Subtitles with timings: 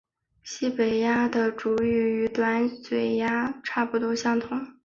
[0.41, 4.59] 西北鸦的主羽与短嘴鸦差不多相同。